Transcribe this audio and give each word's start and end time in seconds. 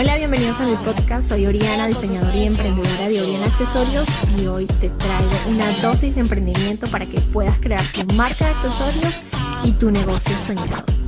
Hola, 0.00 0.16
bienvenidos 0.16 0.58
a 0.62 0.64
mi 0.64 0.74
podcast. 0.76 1.28
Soy 1.28 1.44
Oriana, 1.44 1.86
diseñadora 1.86 2.34
y 2.34 2.46
emprendedora 2.46 3.06
de 3.06 3.20
Oriana 3.20 3.44
Accesorios 3.44 4.08
y 4.38 4.46
hoy 4.46 4.64
te 4.64 4.88
traigo 4.88 5.30
una 5.50 5.70
dosis 5.82 6.14
de 6.14 6.22
emprendimiento 6.22 6.86
para 6.86 7.04
que 7.04 7.20
puedas 7.20 7.58
crear 7.58 7.84
tu 7.92 8.14
marca 8.14 8.46
de 8.46 8.50
accesorios 8.50 9.14
y 9.62 9.72
tu 9.72 9.90
negocio 9.90 10.32
soñado. 10.38 10.99